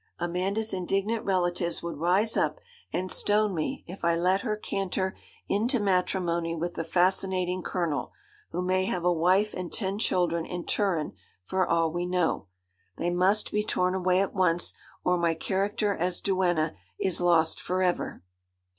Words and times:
Amanda's 0.17 0.73
indignant 0.73 1.23
relatives 1.25 1.83
would 1.83 1.99
rise 1.99 2.35
up 2.35 2.59
and 2.91 3.11
stone 3.11 3.53
me 3.53 3.83
if 3.85 4.03
I 4.03 4.15
let 4.15 4.41
her 4.41 4.57
canter 4.57 5.15
into 5.47 5.79
matrimony 5.79 6.55
with 6.55 6.73
the 6.73 6.83
fascinating 6.83 7.61
Colonel, 7.61 8.11
who 8.49 8.63
may 8.63 8.85
have 8.85 9.05
a 9.05 9.13
wife 9.13 9.53
and 9.53 9.71
ten 9.71 9.99
children 9.99 10.43
in 10.43 10.65
Turin, 10.65 11.13
for 11.43 11.67
all 11.69 11.91
we 11.91 12.07
know. 12.07 12.47
They 12.97 13.11
must 13.11 13.51
be 13.51 13.63
torn 13.63 13.93
away 13.93 14.21
at 14.21 14.33
once, 14.33 14.73
or 15.03 15.19
my 15.19 15.35
character 15.35 15.95
as 15.95 16.19
duenna 16.19 16.73
is 16.97 17.21
lost 17.21 17.61
for 17.61 17.83
ever.' 17.83 18.23